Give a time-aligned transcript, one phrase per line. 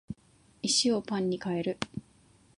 [0.63, 1.77] 石をパンに変える